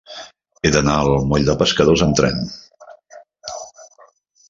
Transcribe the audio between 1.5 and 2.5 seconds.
de Pescadors amb tren.